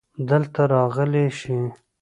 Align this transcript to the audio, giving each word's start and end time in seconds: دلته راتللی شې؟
دلته 0.29 0.61
راتللی 0.71 1.25
شې؟ 1.39 1.57